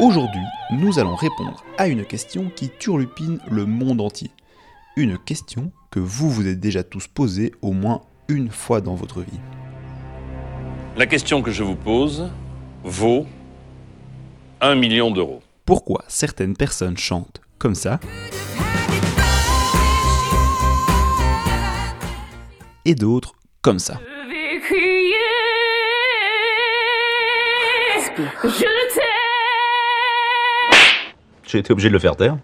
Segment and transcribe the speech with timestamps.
[0.00, 4.32] Aujourd'hui, nous allons répondre à une question qui turlupine le monde entier.
[4.96, 9.20] Une question que vous vous êtes déjà tous posée au moins une fois dans votre
[9.20, 9.38] vie.
[10.96, 12.28] La question que je vous pose
[12.82, 13.24] vaut
[14.60, 15.42] 1 million d'euros.
[15.64, 18.00] Pourquoi certaines personnes chantent comme ça?
[22.84, 24.00] Et d'autres comme ça
[31.54, 32.36] J'ai été obligé de le faire taire.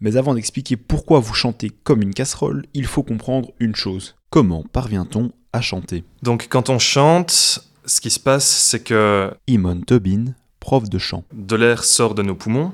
[0.00, 4.16] Mais avant d'expliquer pourquoi vous chantez comme une casserole, il faut comprendre une chose.
[4.28, 6.02] Comment parvient-on à chanter?
[6.24, 11.22] Donc quand on chante, ce qui se passe, c'est que Imon Tobin, prof de chant.
[11.32, 12.72] de l'air sort de nos poumons,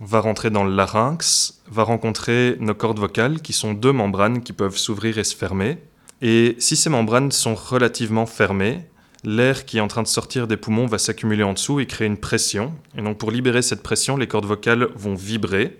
[0.00, 4.52] va rentrer dans le larynx, va rencontrer nos cordes vocales, qui sont deux membranes qui
[4.52, 5.78] peuvent s'ouvrir et se fermer.
[6.20, 8.86] Et si ces membranes sont relativement fermées,
[9.24, 12.06] l'air qui est en train de sortir des poumons va s'accumuler en dessous et créer
[12.06, 12.74] une pression.
[12.96, 15.78] Et donc pour libérer cette pression, les cordes vocales vont vibrer.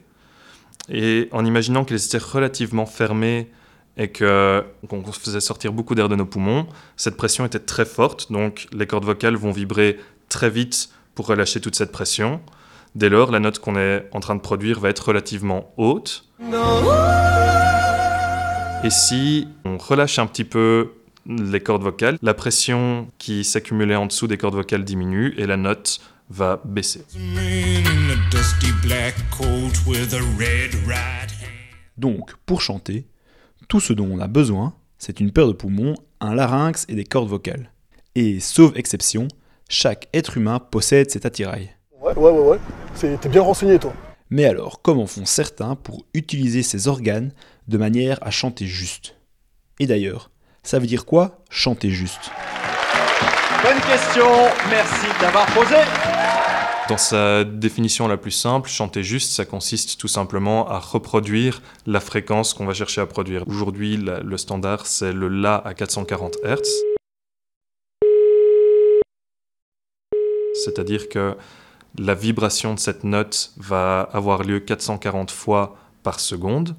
[0.88, 3.50] Et en imaginant qu'elles étaient relativement fermées
[3.96, 8.32] et que- qu'on faisait sortir beaucoup d'air de nos poumons, cette pression était très forte,
[8.32, 12.40] donc les cordes vocales vont vibrer très vite pour relâcher toute cette pression.
[12.94, 16.24] Dès lors, la note qu'on est en train de produire va être relativement haute.
[18.84, 20.92] Et si on relâche un petit peu
[21.26, 25.56] les cordes vocales, la pression qui s'accumulait en dessous des cordes vocales diminue et la
[25.56, 27.04] note va baisser.
[31.96, 33.06] Donc, pour chanter,
[33.68, 37.04] tout ce dont on a besoin, c'est une paire de poumons, un larynx et des
[37.04, 37.70] cordes vocales.
[38.14, 39.28] Et, sauf exception,
[39.68, 41.70] chaque être humain possède cet attirail.
[42.00, 42.58] Ouais, ouais, ouais, ouais.
[42.94, 43.94] C'est- T'es bien renseigné, toi.
[44.30, 47.32] Mais alors, comment font certains pour utiliser ces organes
[47.68, 49.16] de manière à chanter juste?
[49.78, 50.30] Et d'ailleurs,
[50.62, 52.30] ça veut dire quoi, chanter juste
[53.62, 54.26] Bonne question,
[54.70, 55.76] merci d'avoir posé.
[56.88, 62.00] Dans sa définition la plus simple, chanter juste, ça consiste tout simplement à reproduire la
[62.00, 63.46] fréquence qu'on va chercher à produire.
[63.46, 66.60] Aujourd'hui, le standard, c'est le La à 440 Hz.
[70.64, 71.36] C'est-à-dire que
[71.98, 76.74] la vibration de cette note va avoir lieu 440 fois par seconde.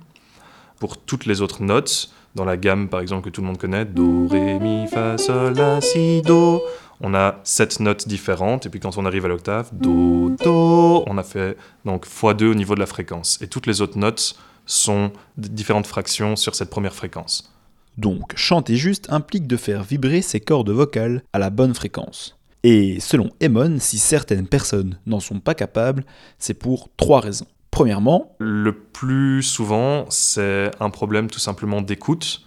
[0.79, 3.85] Pour toutes les autres notes, dans la gamme par exemple que tout le monde connaît,
[3.85, 6.61] Do, Ré, Mi, Fa, Sol, La, Si, Do,
[7.01, 11.17] on a sept notes différentes, et puis quand on arrive à l'octave, Do, Do, on
[11.17, 13.39] a fait donc x2 au niveau de la fréquence.
[13.41, 14.35] Et toutes les autres notes
[14.65, 17.53] sont différentes fractions sur cette première fréquence.
[17.97, 22.37] Donc, chanter juste implique de faire vibrer ses cordes vocales à la bonne fréquence.
[22.63, 26.05] Et selon Emon, si certaines personnes n'en sont pas capables,
[26.39, 27.47] c'est pour trois raisons.
[27.73, 32.43] Premièrement, Le plus souvent, c'est un problème tout simplement d'écoute.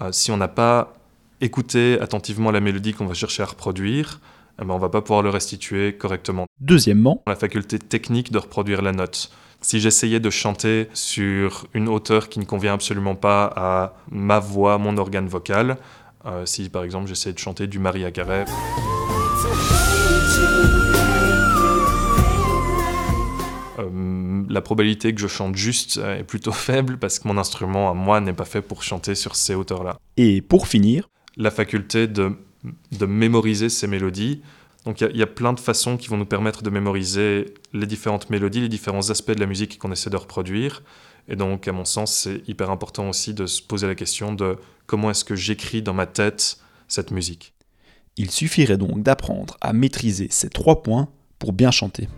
[0.00, 0.94] Euh, si on n'a pas
[1.40, 4.20] écouté attentivement la mélodie qu'on va chercher à reproduire,
[4.62, 6.46] eh ben, on va pas pouvoir le restituer correctement.
[6.60, 9.32] deuxièmement, la faculté technique de reproduire la note.
[9.62, 14.78] Si j'essayais de chanter sur une hauteur qui ne convient absolument pas à ma voix,
[14.78, 15.76] mon organe vocal,
[16.24, 18.44] euh, si par exemple j'essayais de chanter du Maria Carey,
[24.48, 27.94] la probabilité que je chante juste euh, est plutôt faible parce que mon instrument à
[27.94, 32.32] moi n'est pas fait pour chanter sur ces hauteurs-là et pour finir, la faculté de,
[32.92, 34.42] de mémoriser ces mélodies.
[34.84, 37.86] Donc il y y, a plein de façons qui vont nous permettre de mémoriser les
[37.86, 40.82] différentes mélodies, les différents aspects de la musique qu'on essaie de reproduire.
[41.28, 44.56] Et donc, à mon sens, c'est hyper important aussi de se poser la question de
[44.86, 47.52] comment est-ce que j'écris dans ma tête cette musique.
[48.16, 52.08] il suffirait donc d'apprendre à maîtriser ces trois points pour bien chanter.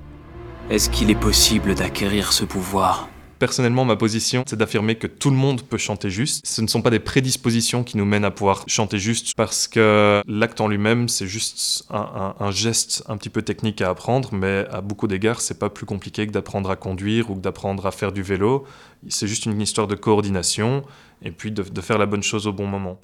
[0.70, 3.08] Est-ce qu'il est possible d'acquérir ce pouvoir?
[3.40, 6.46] Personnellement, ma position, c'est d'affirmer que tout le monde peut chanter juste.
[6.46, 10.22] Ce ne sont pas des prédispositions qui nous mènent à pouvoir chanter juste, parce que
[10.28, 14.28] l'acte en lui-même, c'est juste un, un- un geste un petit peu technique à apprendre,
[14.32, 17.84] mais à beaucoup d'égards, c'est pas plus compliqué que d'apprendre à conduire ou que d'apprendre
[17.84, 18.64] à faire du vélo.
[19.08, 20.84] C'est juste une histoire de coordination
[21.20, 23.00] et puis de, de faire la bonne chose au bon moment.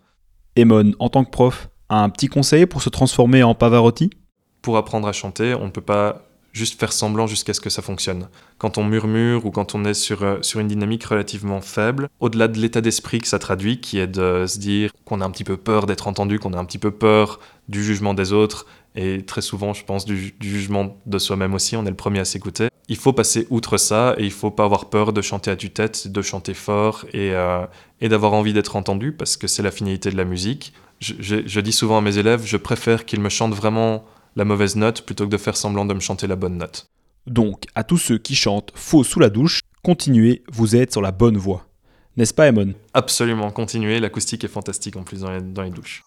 [0.55, 4.11] Emon, en tant que prof, a un petit conseil pour se transformer en Pavarotti?
[4.63, 6.23] Pour apprendre à chanter, on ne peut pas
[6.57, 8.29] juste faire semblant jusqu'à ce que ça fonctionne.
[8.59, 12.49] Quand on murmure ou quand on est sur, euh, sur une dynamique relativement faible, au-delà
[12.49, 15.45] de l'état d'esprit que ça traduit, qui est de se dire qu'on a un petit
[15.45, 19.23] peu peur d'être entendu, qu'on a un petit peu peur du jugement des autres, et
[19.23, 22.69] très souvent, je pense, du, jugement de soi-même aussi, on est le premier à s'écouter.
[22.89, 26.09] Il faut passer outre ça, et il faut pas avoir peur de chanter à tue-tête,
[26.09, 27.67] de chanter fort, et, euh,
[28.01, 30.73] et d'avoir envie d'être entendu, parce que c'est la finalité de la musique.
[31.01, 34.07] Je dis souvent à mes élèves, je préfère qu'ils me chantent vraiment
[34.37, 36.89] la mauvaise note plutôt que de faire semblant de me chanter la bonne note.
[37.27, 41.11] Donc, à tous ceux qui chantent faux sous la douche, continuez, vous êtes sur la
[41.11, 41.67] bonne voie.
[42.17, 46.05] N'est-ce pas, Emon Absolument, continuez, l'acoustique est fantastique en plus dans les, dans les douches.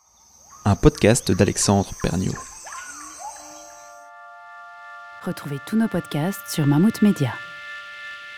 [0.65, 2.33] Un podcast d'Alexandre Perniaud.
[5.25, 7.33] Retrouvez tous nos podcasts sur Mammouth Media.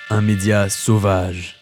[0.09, 1.60] Un média sauvage.